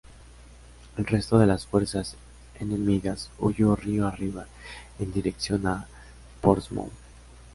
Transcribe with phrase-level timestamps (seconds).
[0.97, 2.15] El resto de las fuerzas
[2.59, 4.47] enemigas huyó río arriba,
[4.97, 5.87] en dirección a
[6.41, 6.89] Portsmouth.